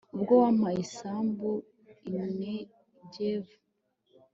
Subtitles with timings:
[0.15, 1.49] ubwo wampaye isambu
[2.09, 3.55] i negevu